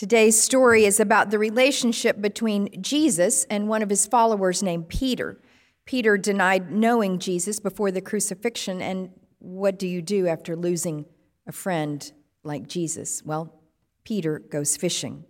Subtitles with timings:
[0.00, 5.38] Today's story is about the relationship between Jesus and one of his followers named Peter.
[5.84, 9.10] Peter denied knowing Jesus before the crucifixion, and
[9.40, 11.04] what do you do after losing
[11.46, 13.22] a friend like Jesus?
[13.26, 13.60] Well,
[14.02, 15.26] Peter goes fishing.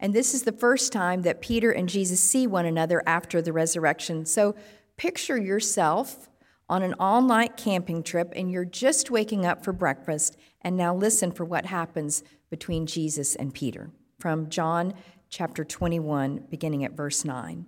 [0.00, 3.52] And this is the first time that Peter and Jesus see one another after the
[3.52, 4.24] resurrection.
[4.24, 4.54] So
[4.96, 6.30] picture yourself
[6.66, 10.38] on an all night camping trip and you're just waking up for breakfast.
[10.62, 14.94] And now listen for what happens between Jesus and Peter from John
[15.28, 17.66] chapter 21, beginning at verse 9.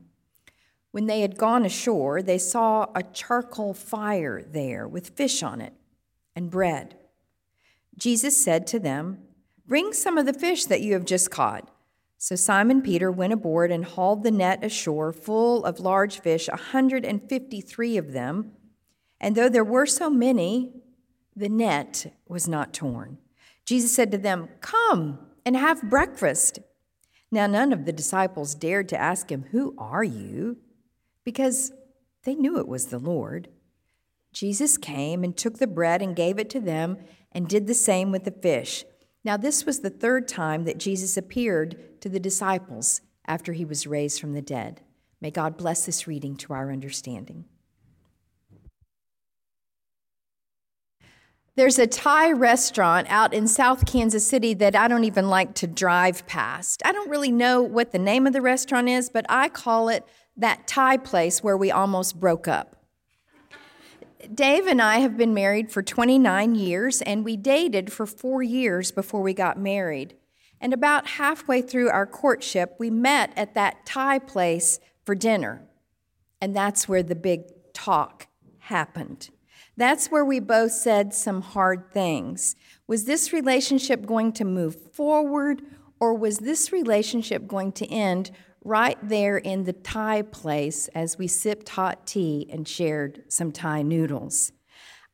[0.92, 5.74] When they had gone ashore, they saw a charcoal fire there with fish on it
[6.34, 6.96] and bread.
[7.98, 9.18] Jesus said to them,
[9.66, 11.68] Bring some of the fish that you have just caught.
[12.18, 16.52] So Simon Peter went aboard and hauled the net ashore full of large fish, a
[16.52, 18.52] 153 of them.
[19.20, 20.72] And though there were so many,
[21.34, 23.18] the net was not torn.
[23.64, 26.58] Jesus said to them, Come and have breakfast.
[27.32, 30.58] Now, none of the disciples dared to ask him, Who are you?
[31.26, 31.72] because
[32.24, 33.48] they knew it was the Lord.
[34.32, 36.98] Jesus came and took the bread and gave it to them
[37.32, 38.84] and did the same with the fish.
[39.24, 43.88] Now, this was the third time that Jesus appeared to the disciples after he was
[43.88, 44.82] raised from the dead.
[45.20, 47.46] May God bless this reading to our understanding.
[51.56, 55.66] There's a Thai restaurant out in South Kansas City that I don't even like to
[55.66, 56.82] drive past.
[56.84, 60.04] I don't really know what the name of the restaurant is, but I call it
[60.36, 62.84] that Thai place where we almost broke up.
[64.34, 68.90] Dave and I have been married for 29 years, and we dated for four years
[68.90, 70.14] before we got married.
[70.60, 75.62] And about halfway through our courtship, we met at that Thai place for dinner.
[76.38, 78.26] And that's where the big talk
[78.58, 79.30] happened.
[79.76, 82.56] That's where we both said some hard things.
[82.86, 85.62] Was this relationship going to move forward,
[86.00, 88.30] or was this relationship going to end
[88.64, 93.82] right there in the Thai place as we sipped hot tea and shared some Thai
[93.82, 94.52] noodles?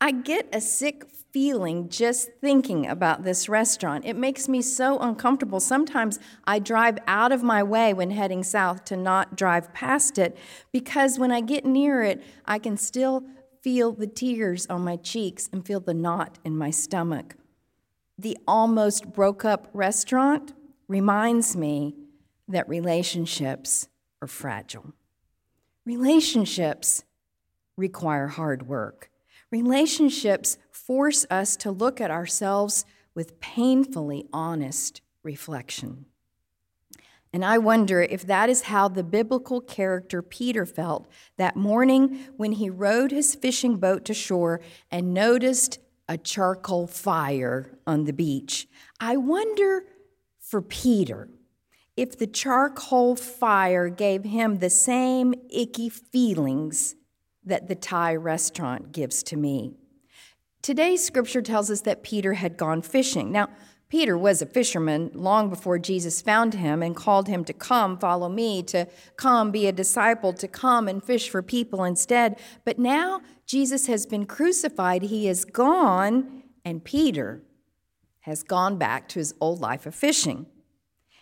[0.01, 4.05] I get a sick feeling just thinking about this restaurant.
[4.05, 5.61] It makes me so uncomfortable.
[5.61, 10.37] Sometimes I drive out of my way when heading south to not drive past it
[10.73, 13.25] because when I get near it, I can still
[13.63, 17.37] feel the tears on my cheeks and feel the knot in my stomach.
[18.19, 20.53] The almost broke up restaurant
[20.89, 21.95] reminds me
[22.49, 23.89] that relationships
[24.21, 24.93] are fragile.
[25.87, 27.05] Relationships
[27.77, 29.11] require hard work.
[29.51, 32.85] Relationships force us to look at ourselves
[33.15, 36.07] with painfully honest reflection.
[37.33, 42.53] And I wonder if that is how the biblical character Peter felt that morning when
[42.53, 44.61] he rowed his fishing boat to shore
[44.91, 45.79] and noticed
[46.09, 48.69] a charcoal fire on the beach.
[49.01, 49.85] I wonder
[50.39, 51.31] for Peter
[51.97, 56.97] if the charcoal fire gave him the same icky feelings
[57.45, 59.75] that the Thai restaurant gives to me.
[60.63, 63.33] Today's scripture tells us that Peter had gone fishing.
[63.33, 63.49] Now,
[63.93, 68.31] Peter was a fisherman long before Jesus found him and called him to come, follow
[68.31, 68.89] me, to
[69.19, 72.41] come, be a disciple, to come and fish for people instead.
[72.65, 77.43] But now Jesus has been crucified, he is gone, and Peter
[78.21, 80.47] has gone back to his old life of fishing.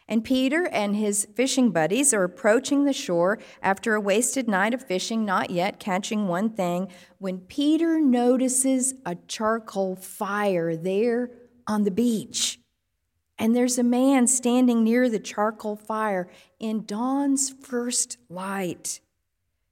[0.07, 4.87] And Peter and his fishing buddies are approaching the shore after a wasted night of
[4.87, 6.87] fishing, not yet catching one thing,
[7.19, 11.31] when Peter notices a charcoal fire there
[11.67, 12.60] on the beach
[13.41, 16.29] and there's a man standing near the charcoal fire
[16.61, 19.01] in dawn's first light.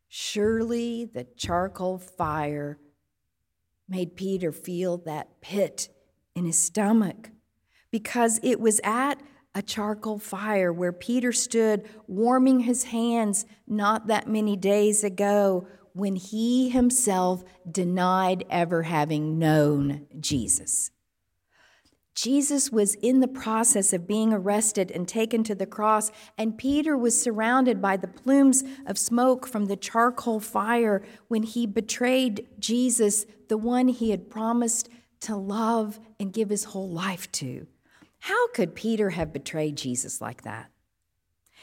[0.09, 2.79] Surely the charcoal fire
[3.87, 5.91] made Peter feel that pit
[6.35, 7.31] in his stomach
[7.91, 9.21] because it was at
[9.55, 16.17] a charcoal fire where Peter stood warming his hands not that many days ago when
[16.17, 20.91] he himself denied ever having known Jesus.
[22.21, 26.97] Jesus was in the process of being arrested and taken to the cross, and Peter
[26.97, 33.25] was surrounded by the plumes of smoke from the charcoal fire when he betrayed Jesus,
[33.47, 34.89] the one he had promised
[35.21, 37.69] to love and give his whole life to.
[38.19, 40.73] How could Peter have betrayed Jesus like that?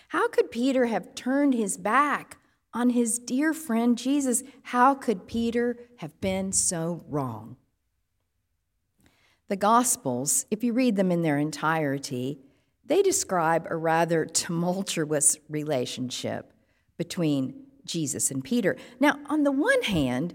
[0.08, 2.38] How could Peter have turned his back
[2.74, 4.42] on his dear friend Jesus?
[4.64, 7.58] How could Peter have been so wrong?
[9.48, 12.40] The Gospels, if you read them in their entirety,
[12.86, 16.52] they describe a rather tumultuous relationship
[16.98, 18.76] between Jesus and Peter.
[19.00, 20.34] Now, on the one hand,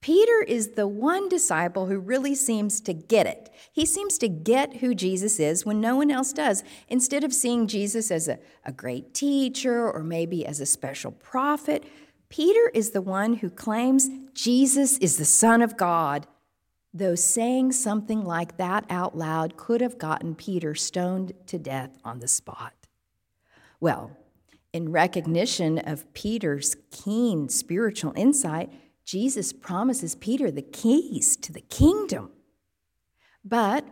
[0.00, 3.50] Peter is the one disciple who really seems to get it.
[3.72, 6.64] He seems to get who Jesus is when no one else does.
[6.88, 11.84] Instead of seeing Jesus as a, a great teacher or maybe as a special prophet,
[12.28, 16.26] Peter is the one who claims Jesus is the Son of God,
[16.94, 22.20] though saying something like that out loud could have gotten Peter stoned to death on
[22.20, 22.74] the spot.
[23.80, 24.16] Well,
[24.72, 28.72] in recognition of Peter's keen spiritual insight,
[29.04, 32.30] Jesus promises Peter the keys to the kingdom.
[33.44, 33.86] But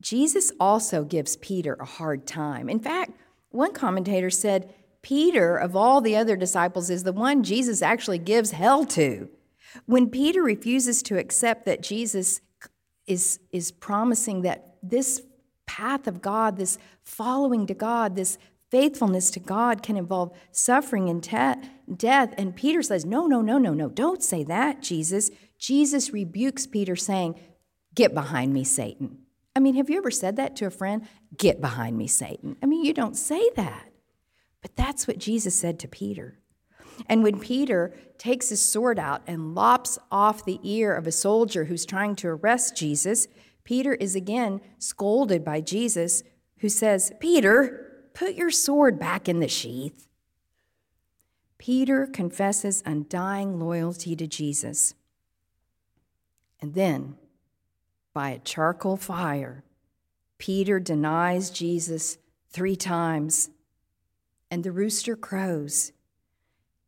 [0.00, 2.68] Jesus also gives Peter a hard time.
[2.68, 3.12] In fact,
[3.50, 4.72] one commentator said,
[5.02, 9.28] Peter, of all the other disciples, is the one Jesus actually gives hell to.
[9.86, 12.40] When Peter refuses to accept that Jesus
[13.06, 15.22] is, is promising that this
[15.66, 18.38] path of God, this following to God, this
[18.70, 22.34] faithfulness to God can involve suffering and te- death.
[22.38, 25.30] And Peter says, No, no, no, no, no, don't say that, Jesus.
[25.58, 27.38] Jesus rebukes Peter, saying,
[27.94, 29.18] Get behind me, Satan.
[29.54, 31.06] I mean, have you ever said that to a friend?
[31.36, 32.56] Get behind me, Satan.
[32.62, 33.90] I mean, you don't say that.
[34.62, 36.39] But that's what Jesus said to Peter.
[37.08, 41.64] And when Peter takes his sword out and lops off the ear of a soldier
[41.64, 43.26] who's trying to arrest Jesus,
[43.64, 46.22] Peter is again scolded by Jesus,
[46.58, 50.06] who says, Peter, Put your sword back in the sheath.
[51.58, 54.94] Peter confesses undying loyalty to Jesus.
[56.60, 57.16] And then,
[58.12, 59.62] by a charcoal fire,
[60.38, 62.18] Peter denies Jesus
[62.50, 63.50] three times.
[64.50, 65.92] And the rooster crows.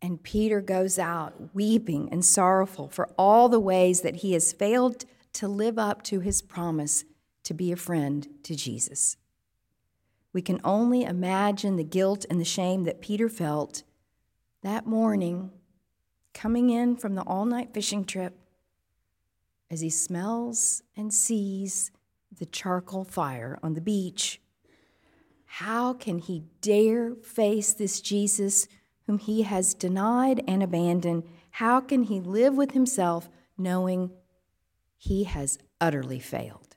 [0.03, 5.05] And Peter goes out weeping and sorrowful for all the ways that he has failed
[5.35, 7.05] to live up to his promise
[7.45, 9.17] to be a friend to Jesus.
[10.33, 13.85] We can only imagine the guilt and the shame that Peter felt
[14.63, 15.51] that morning
[16.35, 18.37] coming in from the all night fishing trip
[19.71, 21.91] as he smells and sees
[22.37, 24.41] the charcoal fire on the beach.
[25.45, 28.67] How can he dare face this Jesus
[29.13, 31.23] whom he has denied and abandoned?
[31.51, 33.29] How can he live with himself
[33.59, 34.11] knowing
[34.97, 36.77] he has utterly failed?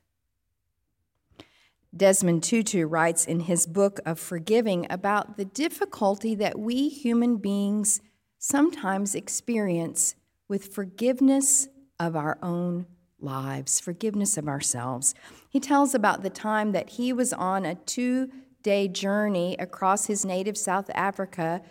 [1.96, 8.02] Desmond Tutu writes in his book of forgiving about the difficulty that we human beings
[8.38, 10.16] sometimes experience
[10.50, 11.70] with forgiveness
[12.02, 12.86] of our own
[13.18, 15.16] lives, forgiveness of ourselves.
[15.50, 18.30] He tells about the time that he was on a two
[18.62, 21.62] day journey across his native South Africa,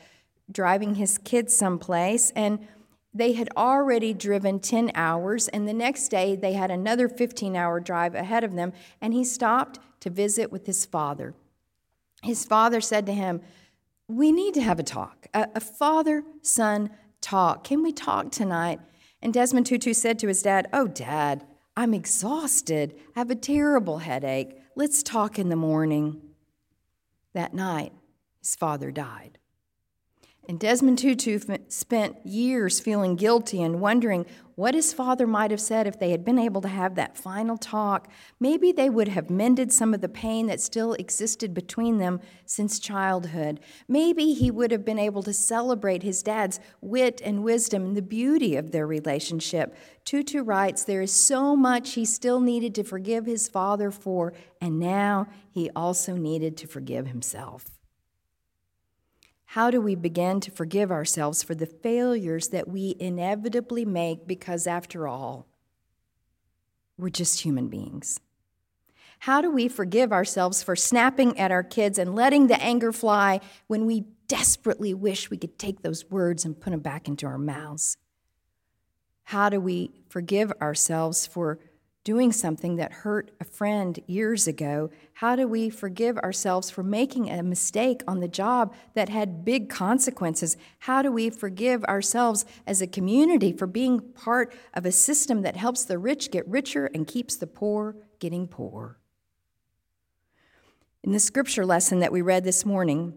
[0.51, 2.67] driving his kids someplace, and
[3.13, 7.81] they had already driven 10 hours, and the next day they had another 15 hour
[7.81, 11.35] drive ahead of them, and he stopped to visit with his father.
[12.23, 13.41] His father said to him,
[14.09, 17.65] We need to have a talk, a, a father son talk.
[17.65, 18.81] Can we talk tonight?
[19.23, 21.47] And Desmond Tutu said to his dad, Oh, dad,
[21.77, 22.95] I'm exhausted.
[23.17, 24.59] I have a terrible headache.
[24.77, 26.21] Let's talk in the morning.
[27.33, 27.93] That night,
[28.41, 29.39] his father died.
[30.47, 31.39] And Desmond Tutu
[31.69, 34.27] spent years feeling guilty and wondering
[34.57, 37.57] what his father might have said if they had been able to have that final
[37.57, 38.09] talk.
[38.39, 42.79] Maybe they would have mended some of the pain that still existed between them since
[42.79, 43.59] childhood.
[43.89, 48.03] Maybe he would have been able to celebrate his dad's wit and wisdom and the
[48.03, 49.75] beauty of their relationship.
[50.05, 54.79] Tutu writes there is so much he still needed to forgive his father for, and
[54.79, 57.74] now he also needed to forgive himself.
[59.47, 64.67] How do we begin to forgive ourselves for the failures that we inevitably make because,
[64.67, 65.47] after all,
[66.99, 68.21] we're just human beings?
[69.21, 73.41] How do we forgive ourselves for snapping at our kids and letting the anger fly
[73.69, 77.39] when we desperately wish we could take those words and put them back into our
[77.39, 77.97] mouths?
[79.25, 81.59] How do we forgive ourselves for
[82.05, 84.91] doing something that hurt a friend years ago?
[85.15, 89.71] How do we forgive ourselves for making a mistake on the job that had big
[89.71, 90.59] consequences?
[90.81, 95.57] How do we forgive ourselves as a community for being part of a system that
[95.57, 98.99] helps the rich get richer and keeps the poor getting poor?
[101.03, 103.15] In the scripture lesson that we read this morning,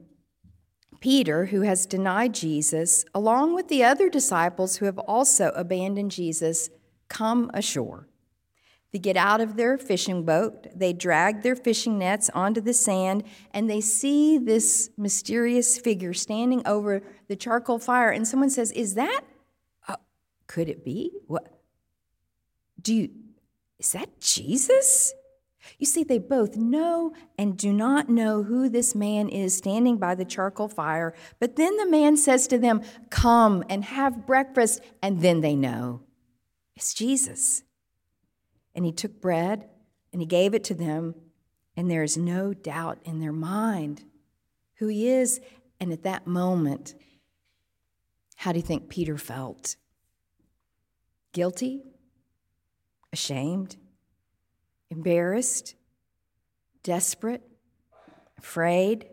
[1.00, 6.70] Peter, who has denied Jesus, along with the other disciples who have also abandoned Jesus,
[7.08, 8.08] come ashore.
[8.98, 13.26] They get out of their fishing boat, they drag their fishing nets onto the sand,
[13.52, 18.10] and they see this mysterious figure standing over the charcoal fire.
[18.10, 19.22] And someone says, Is that?
[19.88, 19.98] Uh,
[20.48, 21.12] could it be?
[21.28, 21.62] What?
[22.82, 23.10] Do you,
[23.78, 25.14] is that Jesus?
[25.78, 30.16] You see, they both know and do not know who this man is standing by
[30.16, 31.14] the charcoal fire.
[31.40, 36.02] But then the man says to them, Come and have breakfast, and then they know
[36.76, 37.62] It's Jesus.
[38.78, 39.68] And he took bread
[40.14, 41.16] and he gave it to them,
[41.76, 44.06] and there is no doubt in their mind
[44.76, 45.42] who he is.
[45.80, 46.96] And at that moment,
[48.36, 49.76] how do you think Peter felt?
[51.34, 51.84] Guilty?
[53.12, 53.76] Ashamed?
[54.90, 55.76] Embarrassed?
[56.84, 57.42] Desperate?
[58.38, 59.10] Afraid?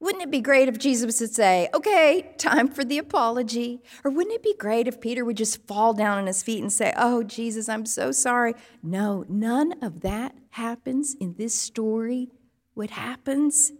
[0.00, 3.82] Wouldn't it be great if Jesus would say, okay, time for the apology?
[4.04, 6.72] Or wouldn't it be great if Peter would just fall down on his feet and
[6.72, 8.54] say, oh, Jesus, I'm so sorry?
[8.80, 12.30] No, none of that happens in this story.
[12.74, 13.72] What happens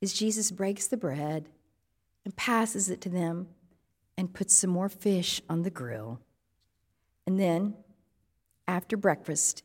[0.00, 1.50] is Jesus breaks the bread
[2.24, 3.48] and passes it to them
[4.16, 6.20] and puts some more fish on the grill.
[7.26, 7.74] And then,
[8.66, 9.62] after breakfast,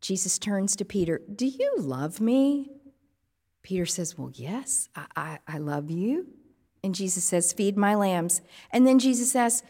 [0.00, 2.70] Jesus turns to Peter, Do you love me?
[3.68, 6.26] Peter says, Well, yes, I, I, I love you.
[6.82, 8.40] And Jesus says, Feed my lambs.
[8.70, 9.62] And then Jesus asks,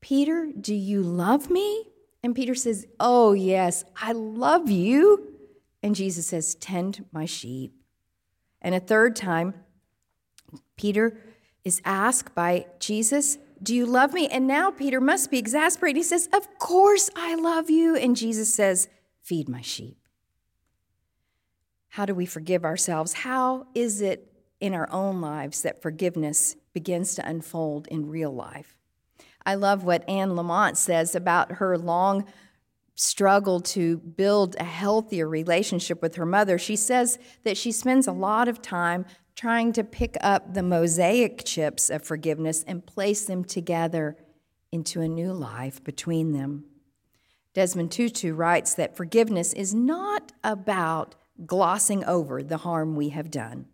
[0.00, 1.88] Peter, do you love me?
[2.22, 5.32] And Peter says, Oh, yes, I love you.
[5.82, 7.72] And Jesus says, Tend my sheep.
[8.60, 9.54] And a third time,
[10.76, 11.18] Peter
[11.64, 14.28] is asked by Jesus, Do you love me?
[14.28, 15.96] And now Peter must be exasperated.
[15.96, 17.96] He says, Of course I love you.
[17.96, 18.86] And Jesus says,
[19.20, 20.01] Feed my sheep.
[21.92, 23.12] How do we forgive ourselves?
[23.12, 28.78] How is it in our own lives that forgiveness begins to unfold in real life?
[29.44, 32.24] I love what Anne Lamott says about her long
[32.94, 36.56] struggle to build a healthier relationship with her mother.
[36.56, 39.04] She says that she spends a lot of time
[39.36, 44.16] trying to pick up the mosaic chips of forgiveness and place them together
[44.70, 46.64] into a new life between them.
[47.52, 53.66] Desmond Tutu writes that forgiveness is not about glossing over the harm we have done.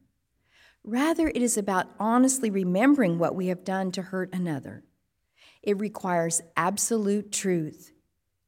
[0.84, 4.84] Rather, it is about honestly remembering what we have done to hurt another.
[5.62, 7.92] It requires absolute truth.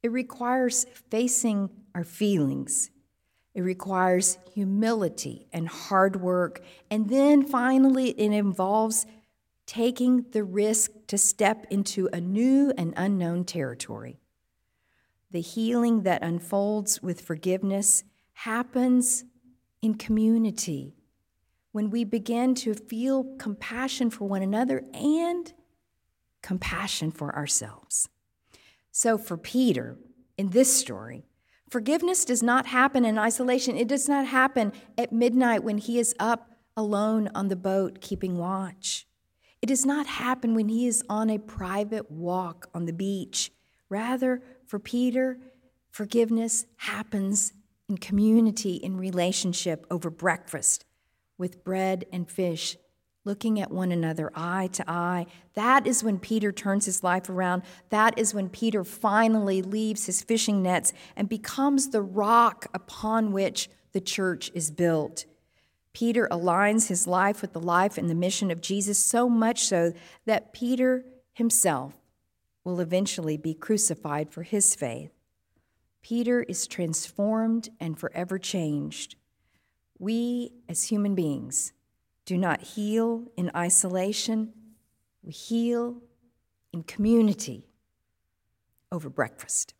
[0.01, 2.89] It requires facing our feelings.
[3.53, 6.63] It requires humility and hard work.
[6.89, 9.05] And then finally, it involves
[9.65, 14.19] taking the risk to step into a new and unknown territory.
[15.31, 19.23] The healing that unfolds with forgiveness happens
[19.81, 20.93] in community
[21.71, 25.53] when we begin to feel compassion for one another and
[26.41, 28.09] compassion for ourselves.
[28.91, 29.97] So, for Peter,
[30.37, 31.23] in this story,
[31.69, 33.77] forgiveness does not happen in isolation.
[33.77, 38.37] It does not happen at midnight when he is up alone on the boat keeping
[38.37, 39.07] watch.
[39.61, 43.51] It does not happen when he is on a private walk on the beach.
[43.89, 45.37] Rather, for Peter,
[45.91, 47.53] forgiveness happens
[47.91, 50.85] in community, in relationship over breakfast
[51.37, 52.77] with bread and fish,
[53.25, 55.25] looking at one another eye to eye.
[55.55, 57.63] That is when Peter turns his life around.
[57.89, 63.69] That is when Peter finally leaves his fishing nets and becomes the rock upon which
[63.91, 65.25] the church is built.
[65.93, 69.91] Peter aligns his life with the life and the mission of Jesus so much so
[70.25, 71.93] that Peter himself
[72.63, 75.11] will eventually be crucified for his faith.
[76.01, 79.15] Peter is transformed and forever changed.
[79.99, 81.73] We, as human beings,
[82.25, 84.53] do not heal in isolation,
[85.23, 85.97] we heal
[86.73, 87.65] in community
[88.91, 89.73] over breakfast.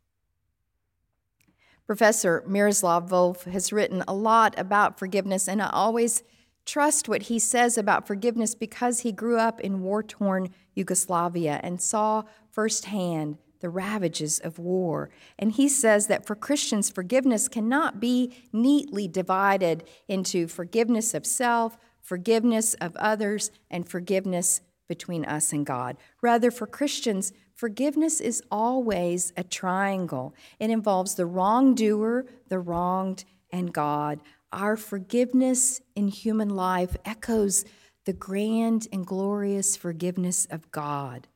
[1.86, 6.24] Professor Miroslav Volf has written a lot about forgiveness, and I always
[6.66, 11.82] trust what he says about forgiveness because he grew up in war torn Yugoslavia and
[11.82, 15.10] saw firsthand the ravages of war.
[15.40, 21.78] And he says that for Christians, forgiveness cannot be neatly divided into forgiveness of self,
[22.02, 25.96] forgiveness of others, and forgiveness between us and God.
[26.22, 30.36] Rather, for Christians, forgiveness is always a triangle.
[30.60, 34.20] It involves the wrongdoer, the wronged, and God.
[34.52, 37.64] Our forgiveness in human life echoes
[38.06, 41.28] the grand and glorious forgiveness of God,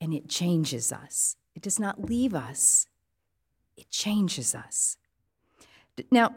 [0.00, 1.36] and it changes us.
[1.54, 2.86] It does not leave us,
[3.76, 4.96] it changes us.
[6.10, 6.34] Now,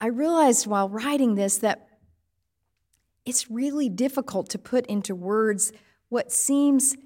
[0.00, 1.88] I realized while writing this that
[3.24, 5.72] it's really difficult to put into words
[6.08, 6.96] what seems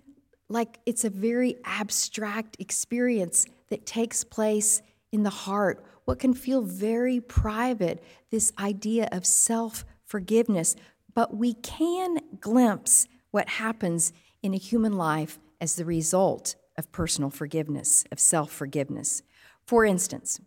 [0.49, 6.63] like it's a very abstract experience that takes place in the heart, what can feel
[6.63, 10.75] very private, this idea of self forgiveness.
[11.15, 14.13] But we can glimpse what happens
[14.43, 19.23] in a human life as the result of personal forgiveness, of self forgiveness.
[19.67, 20.41] For instance,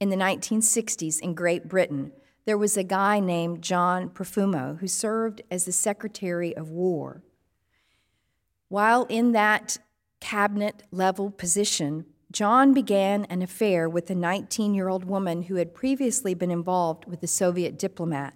[0.00, 2.10] in the 1960s in Great Britain,
[2.44, 7.22] there was a guy named John Profumo who served as the Secretary of War.
[8.68, 9.78] While in that
[10.18, 15.74] cabinet level position, John began an affair with a 19 year old woman who had
[15.74, 18.34] previously been involved with a Soviet diplomat.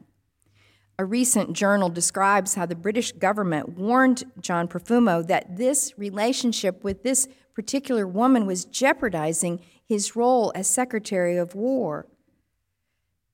[0.99, 7.03] A recent journal describes how the British government warned John Profumo that this relationship with
[7.03, 12.07] this particular woman was jeopardizing his role as Secretary of War.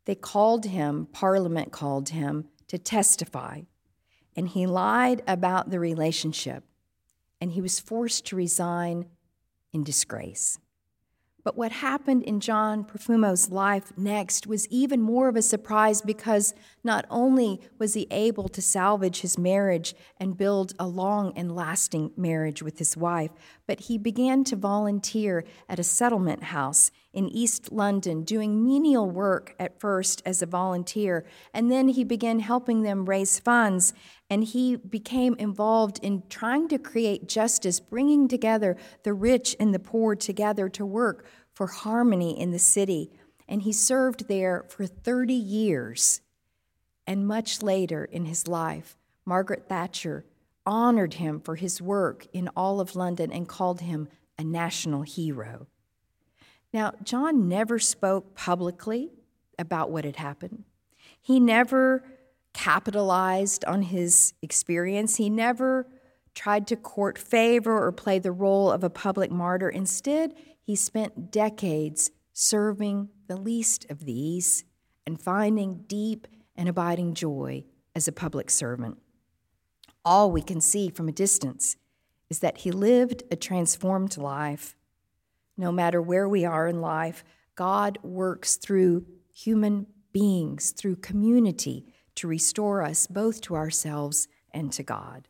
[0.06, 3.62] They called him, Parliament called him, to testify,
[4.34, 6.64] and he lied about the relationship,
[7.40, 9.06] and he was forced to resign
[9.72, 10.58] in disgrace.
[11.44, 16.54] But what happened in John Profumo's life next was even more of a surprise because
[16.84, 22.12] not only was he able to salvage his marriage and build a long and lasting
[22.16, 23.32] marriage with his wife,
[23.72, 29.54] but he began to volunteer at a settlement house in East London, doing menial work
[29.58, 31.24] at first as a volunteer,
[31.54, 33.94] and then he began helping them raise funds
[34.28, 39.78] and he became involved in trying to create justice, bringing together the rich and the
[39.78, 41.24] poor together to work
[41.54, 43.10] for harmony in the city.
[43.48, 46.20] And he served there for 30 years.
[47.06, 50.26] And much later in his life, Margaret Thatcher
[50.64, 55.66] honored him for his work in all of London and called him a national hero.
[56.72, 59.10] Now, John never spoke publicly
[59.58, 60.64] about what had happened.
[61.20, 62.04] He never
[62.54, 65.16] capitalized on his experience.
[65.16, 65.86] He never
[66.34, 69.68] tried to court favor or play the role of a public martyr.
[69.68, 74.64] Instead, he spent decades serving the least of these
[75.06, 76.26] and finding deep
[76.56, 77.64] and abiding joy
[77.94, 78.98] as a public servant.
[80.04, 81.76] All we can see from a distance
[82.28, 84.76] is that he lived a transformed life.
[85.56, 92.28] No matter where we are in life, God works through human beings, through community, to
[92.28, 95.28] restore us both to ourselves and to God.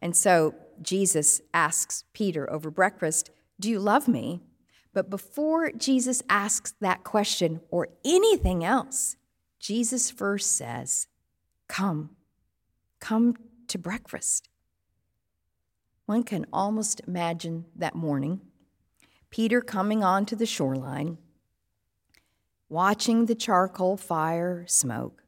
[0.00, 4.40] And so Jesus asks Peter over breakfast, Do you love me?
[4.92, 9.16] But before Jesus asks that question or anything else,
[9.60, 11.08] Jesus first says,
[11.68, 12.10] Come,
[13.00, 13.36] come
[13.68, 14.48] to breakfast.
[16.06, 18.40] One can almost imagine that morning,
[19.30, 21.18] Peter coming onto the shoreline,
[22.68, 25.22] watching the charcoal fire smoke,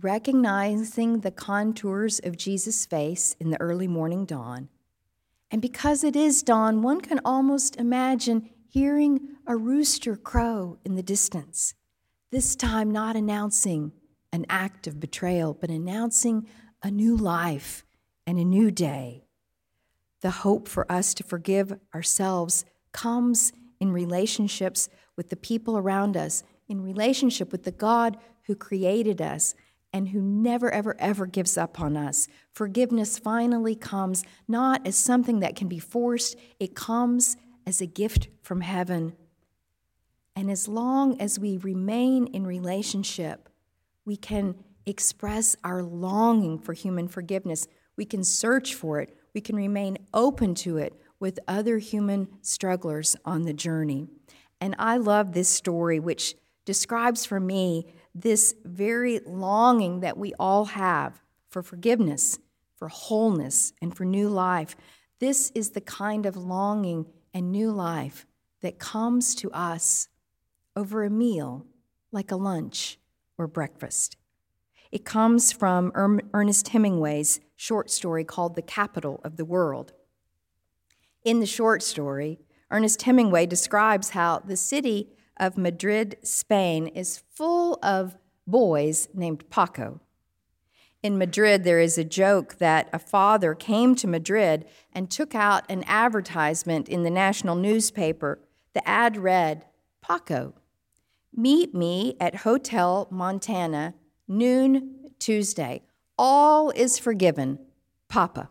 [0.00, 4.68] recognizing the contours of Jesus' face in the early morning dawn.
[5.50, 11.02] And because it is dawn, one can almost imagine hearing a rooster crow in the
[11.02, 11.74] distance,
[12.30, 13.92] this time not announcing
[14.32, 16.46] an act of betrayal, but announcing
[16.82, 17.84] a new life
[18.26, 19.24] and a new day.
[20.20, 26.42] The hope for us to forgive ourselves comes in relationships with the people around us,
[26.68, 29.54] in relationship with the God who created us,
[29.92, 32.28] and who never, ever, ever gives up on us.
[32.52, 37.36] Forgiveness finally comes not as something that can be forced, it comes
[37.66, 39.14] as a gift from heaven.
[40.36, 43.48] And as long as we remain in relationship,
[44.04, 44.56] we can
[44.88, 47.68] express our longing for human forgiveness.
[47.96, 49.16] We can search for it.
[49.34, 54.08] We can remain open to it with other human strugglers on the journey.
[54.60, 60.66] And I love this story, which describes for me this very longing that we all
[60.66, 62.38] have for forgiveness,
[62.76, 64.76] for wholeness, and for new life.
[65.18, 68.26] This is the kind of longing and new life
[68.60, 70.08] that comes to us
[70.76, 71.66] over a meal,
[72.12, 72.98] like a lunch
[73.36, 74.17] or breakfast.
[74.90, 79.92] It comes from erm, Ernest Hemingway's short story called The Capital of the World.
[81.24, 87.78] In the short story, Ernest Hemingway describes how the city of Madrid, Spain, is full
[87.82, 90.00] of boys named Paco.
[91.02, 95.64] In Madrid, there is a joke that a father came to Madrid and took out
[95.70, 98.40] an advertisement in the national newspaper.
[98.74, 99.66] The ad read,
[100.00, 100.54] Paco,
[101.32, 103.94] meet me at Hotel Montana,
[104.28, 105.82] noon Tuesday.
[106.16, 107.58] All is forgiven,
[108.08, 108.50] Papa.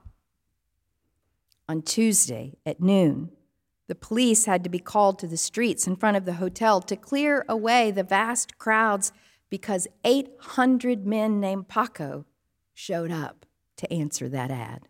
[1.70, 3.30] On Tuesday at noon,
[3.88, 6.96] the police had to be called to the streets in front of the hotel to
[6.96, 9.12] clear away the vast crowds
[9.50, 12.26] because 800 men named Paco
[12.74, 13.46] showed up
[13.78, 14.88] to answer that ad.